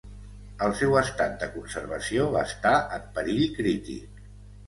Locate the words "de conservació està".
1.43-2.71